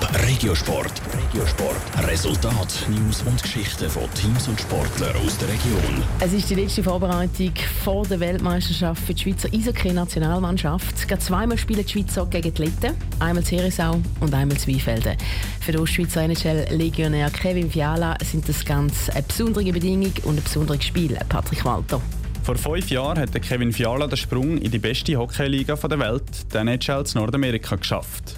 Top 0.00 0.10
Regiosport. 0.22 0.92
Regiosport. 1.12 1.76
Resultat, 2.06 2.86
News 2.88 3.22
und 3.22 3.42
Geschichten 3.42 3.88
von 3.88 4.02
Teams 4.14 4.46
und 4.46 4.60
Sportlern 4.60 5.16
aus 5.16 5.36
der 5.38 5.48
Region. 5.48 6.02
Es 6.20 6.32
ist 6.32 6.48
die 6.50 6.54
letzte 6.54 6.82
Vorbereitung 6.82 7.52
vor 7.82 8.06
der 8.06 8.20
Weltmeisterschaft 8.20 9.02
für 9.02 9.14
die 9.14 9.22
Schweizer 9.22 9.48
Eishockey-Nationalmannschaft. 9.52 10.98
Zweimal 11.20 11.58
spielen 11.58 11.84
die 11.84 11.92
Schweizer 11.92 12.26
gegen 12.26 12.54
die 12.54 12.62
Letten, 12.62 12.96
einmal 13.18 13.42
Zerisau 13.42 14.00
und 14.20 14.34
einmal 14.34 14.56
Zweifelden. 14.58 15.16
Für 15.60 15.72
den 15.72 15.80
Ostschweizer 15.80 16.22
NHL-Legionär 16.22 17.30
Kevin 17.30 17.70
Fiala 17.70 18.16
sind 18.22 18.48
das 18.48 18.64
ganz 18.64 19.10
eine 19.10 19.22
besondere 19.22 19.72
Bedingung 19.72 20.12
und 20.24 20.36
ein 20.36 20.44
besonderes 20.44 20.84
Spiel. 20.84 21.18
Patrick 21.28 21.64
Walter. 21.64 22.00
Vor 22.42 22.56
fünf 22.56 22.88
Jahren 22.90 23.18
hat 23.18 23.42
Kevin 23.42 23.72
Fiala 23.72 24.06
den 24.06 24.16
Sprung 24.16 24.58
in 24.58 24.70
die 24.70 24.78
beste 24.78 25.16
Hockeyliga 25.16 25.74
der 25.74 25.98
Welt, 25.98 26.52
der 26.52 26.60
NHL 26.60 27.04
zu 27.04 27.18
Nordamerika, 27.18 27.76
geschafft. 27.76 28.36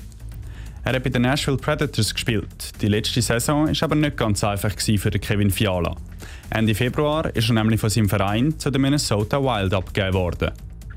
Er 0.82 0.94
hat 0.94 1.02
bei 1.02 1.10
den 1.10 1.22
Nashville 1.22 1.58
Predators 1.58 2.14
gespielt. 2.14 2.80
Die 2.80 2.88
letzte 2.88 3.20
Saison 3.20 3.66
war 3.66 3.82
aber 3.82 3.94
nicht 3.94 4.16
ganz 4.16 4.42
einfach 4.42 4.72
für 4.78 5.10
Kevin 5.10 5.50
Fiala. 5.50 5.94
Ende 6.48 6.74
Februar 6.74 7.34
ist 7.36 7.50
er 7.50 7.54
nämlich 7.54 7.78
von 7.80 7.90
seinem 7.90 8.08
Verein 8.08 8.58
zu 8.58 8.70
den 8.70 8.80
Minnesota 8.80 9.38
Wild 9.42 9.74
abgegeben 9.74 10.14
worden. 10.14 10.50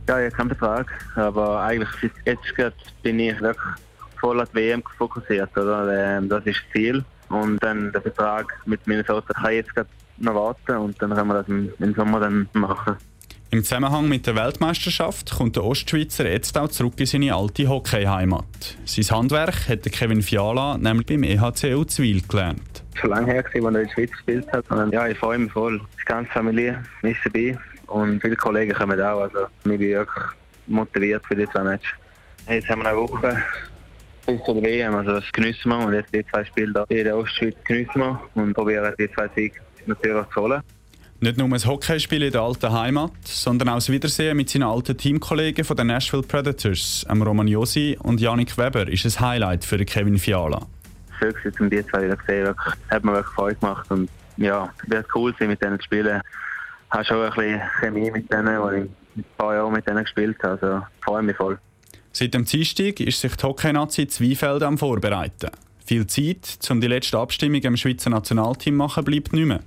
Ja, 0.07 0.19
ich 0.19 0.25
habe 0.25 0.35
keinen 0.35 0.55
Vertrag, 0.55 0.91
aber 1.15 1.61
eigentlich 1.61 2.11
jetzt 2.25 3.03
bin 3.03 3.19
ich 3.19 3.39
wirklich 3.41 3.75
voll 4.19 4.39
auf 4.39 4.49
die 4.49 4.55
WM 4.55 4.83
fokussiert. 4.97 5.55
Oder? 5.57 6.17
Ähm, 6.17 6.29
das 6.29 6.45
ist 6.45 6.57
das 6.57 6.71
Ziel. 6.71 7.03
Und 7.29 7.61
dann 7.61 7.91
der 7.91 8.02
Vertrag 8.02 8.53
mit 8.65 8.85
Minnesota 8.88 9.33
kann 9.33 9.52
ich 9.52 9.65
jetzt 9.65 9.89
noch 10.17 10.35
warten 10.35 10.77
und 10.77 11.02
dann 11.02 11.13
können 11.13 11.27
wir 11.27 11.33
das 11.33 11.47
im, 11.47 11.95
Sommer 11.95 12.19
dann 12.19 12.47
machen. 12.53 12.95
Im 13.53 13.63
Zusammenhang 13.63 14.09
mit 14.09 14.25
der 14.25 14.35
Weltmeisterschaft 14.35 15.30
kommt 15.30 15.57
der 15.57 15.63
Ostschweizer 15.63 16.27
jetzt 16.27 16.57
auch 16.57 16.70
zurück 16.70 16.95
in 16.98 17.05
seine 17.05 17.35
alte 17.35 17.70
Hockeyheimat. 17.70 18.48
Sein 18.84 19.16
Handwerk 19.16 19.70
hat 19.70 19.84
Kevin 19.84 20.23
Fiala 20.23 20.75
nämlich 20.80 21.05
beim 21.05 21.21
EHC 21.21 21.75
Uzwil 21.75 22.23
gelernt. 22.27 22.84
Schon 22.95 23.11
lange 23.11 23.31
her, 23.31 23.45
als 23.45 23.53
er 23.53 23.67
in 23.67 23.73
der 23.75 23.89
Schweiz 23.89 24.09
gespielt 24.09 24.52
hat. 24.52 24.72
Und 24.72 24.92
ja, 24.92 25.08
ich 25.08 25.19
freue 25.19 25.38
mich 25.38 25.52
voll. 25.52 25.80
Die 25.80 26.05
ganze 26.05 26.31
Familie 26.31 26.81
ist 27.03 27.19
dabei 27.25 27.55
und 27.86 28.22
viele 28.22 28.36
Kollegen 28.36 28.73
kommen 28.73 29.00
auch. 29.00 29.19
Also 29.19 29.44
ich 29.44 29.64
bin 29.70 29.80
wirklich 29.80 30.25
motiviert 30.66 31.23
für 31.27 31.36
die 31.36 31.47
zwei 31.49 31.61
Matches. 31.61 31.92
Jetzt 32.49 32.67
haben 32.70 32.81
wir 32.81 32.89
eine 32.89 32.97
Woche 32.97 33.44
bis 34.25 34.44
zur 34.45 34.64
WM, 34.64 34.95
also 34.95 35.11
das 35.11 35.31
geniessen 35.31 35.70
wir 35.70 35.77
und 35.77 35.94
jetzt 35.94 36.11
die 36.11 36.25
zwei 36.25 36.44
Spiele 36.44 36.86
in 36.89 37.03
der 37.03 37.16
Ostschweiz 37.16 37.55
geniessen 37.66 37.99
wir 37.99 38.20
und 38.33 38.55
probieren 38.55 38.95
die 38.97 39.11
zwei 39.11 39.30
Siege 39.36 39.58
natürlich 39.86 40.25
zu 40.33 40.42
holen. 40.42 40.64
Nicht 41.23 41.38
nur 41.38 41.47
ein 41.47 41.66
Hockeyspiel 41.66 42.21
in 42.21 42.33
der 42.33 42.41
alten 42.41 42.69
Heimat, 42.73 43.13
sondern 43.23 43.69
auch 43.69 43.75
das 43.75 43.88
Wiedersehen 43.88 44.35
mit 44.35 44.49
seinen 44.49 44.63
alten 44.63 44.97
Teamkollegen 44.97 45.63
von 45.63 45.77
den 45.77 45.88
Nashville 45.88 46.21
Predators, 46.21 47.05
Roman 47.09 47.47
Josi 47.47 47.97
und 48.03 48.19
Janik 48.19 48.57
Weber, 48.57 48.89
ist 48.89 49.05
ein 49.05 49.25
Highlight 49.25 49.63
für 49.63 49.77
Kevin 49.85 50.17
Fiala. 50.17 50.67
Schön, 51.17 51.33
um 51.59 51.69
die 51.69 51.81
zwei 51.88 52.03
wieder 52.03 52.19
zu 52.19 52.25
sehen. 52.27 52.53
Hat 52.89 53.05
mir 53.05 53.13
wirklich 53.13 53.33
Freude 53.35 53.55
gemacht 53.55 53.89
und 53.89 54.09
ja, 54.35 54.69
es 54.83 54.89
wird 54.89 55.07
cool 55.15 55.33
sein, 55.39 55.47
mit 55.47 55.61
denen 55.61 55.80
zu 55.80 55.85
spielen. 55.85 56.19
Ich 56.88 56.91
habe 56.91 57.05
schon 57.05 57.21
ein 57.21 57.31
bisschen 57.31 57.61
Chemie 57.80 58.11
mit 58.11 58.30
denen, 58.30 58.61
weil 58.61 58.83
ich 58.83 58.89
ein 59.15 59.25
paar 59.37 59.55
Jahre 59.55 59.71
mit 59.71 59.87
denen 59.87 60.03
gespielt 60.03 60.35
habe. 60.43 60.59
Also 60.61 60.85
freue 61.05 61.23
mich 61.23 61.37
voll. 61.37 61.58
Seit 62.11 62.33
dem 62.33 62.43
Dienstag 62.43 62.99
ist 62.99 63.21
sich 63.21 63.33
die 63.37 63.43
Hockey-Nazi 63.43 64.08
Zweifeld 64.08 64.61
am 64.61 64.77
Vorbereiten. 64.77 65.52
Viel 65.86 66.08
Zeit, 66.08 66.58
um 66.70 66.80
die 66.80 66.88
letzte 66.88 67.17
Abstimmung 67.17 67.62
im 67.62 67.76
Schweizer 67.76 68.09
Nationalteam 68.09 68.73
zu 68.73 68.78
machen, 68.78 69.03
bleibt 69.03 69.34
nicht 69.34 69.45
mehr. 69.45 69.59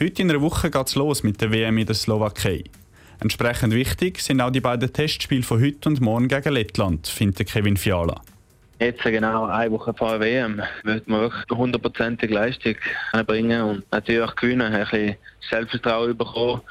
Heute 0.00 0.22
in 0.22 0.30
einer 0.30 0.40
Woche 0.40 0.70
geht 0.70 0.88
es 0.88 0.96
los 0.96 1.22
mit 1.22 1.40
der 1.40 1.52
WM 1.52 1.78
in 1.78 1.86
der 1.86 1.94
Slowakei. 1.94 2.64
Entsprechend 3.20 3.72
wichtig 3.72 4.20
sind 4.20 4.40
auch 4.40 4.50
die 4.50 4.60
beiden 4.60 4.92
Testspiele 4.92 5.44
von 5.44 5.62
heute 5.62 5.88
und 5.88 6.00
morgen 6.00 6.26
gegen 6.26 6.52
Lettland, 6.52 7.06
findet 7.06 7.46
Kevin 7.46 7.76
Fiala. 7.76 8.20
Jetzt 8.80 9.02
genau 9.04 9.46
eine 9.46 9.70
Woche 9.70 9.94
vor 9.94 10.18
der 10.18 10.20
WM 10.20 10.60
wird 10.82 11.06
man 11.06 11.20
wirklich 11.20 11.44
hundertprozentige 11.56 12.34
Leistung 12.34 12.74
bringen 13.28 13.62
und 13.62 13.92
natürlich 13.92 14.22
auch 14.22 14.34
gewinnen, 14.34 14.72
ein 14.72 14.80
bisschen 14.80 15.14
Selbstvertrauen 15.48 16.16
bekommen, 16.16 16.62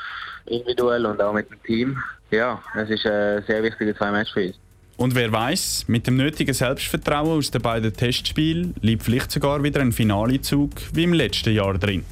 individuell 0.47 1.05
und 1.05 1.21
auch 1.21 1.31
mit 1.31 1.49
dem 1.49 1.63
Team. 1.63 1.97
Ja, 2.31 2.61
es 2.75 2.89
ist 2.89 3.05
ein 3.05 3.41
sehr 3.47 3.63
wichtiger 3.63 3.95
zwei 3.95 4.11
Match 4.11 4.33
für 4.33 4.47
uns. 4.47 4.59
Und 4.97 5.15
wer 5.15 5.31
weiß, 5.31 5.85
mit 5.87 6.07
dem 6.07 6.17
nötigen 6.17 6.53
Selbstvertrauen 6.53 7.37
aus 7.37 7.51
den 7.51 7.61
beiden 7.61 7.93
Testspielen 7.93 8.75
liegt 8.81 9.03
vielleicht 9.03 9.31
sogar 9.31 9.63
wieder 9.63 9.81
ein 9.81 9.91
Finalezug 9.91 10.71
wie 10.93 11.03
im 11.03 11.13
letzten 11.13 11.53
Jahr 11.53 11.77
drin. 11.77 12.03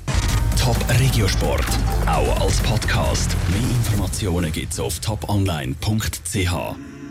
Top 0.59 0.77
Regiosport, 0.99 1.65
auch 2.05 2.41
als 2.41 2.59
Podcast. 2.61 3.35
Mehr 3.49 3.69
Informationen 3.69 4.51
gibt's 4.51 4.79
auf 4.79 4.99
toponline.ch. 4.99 6.89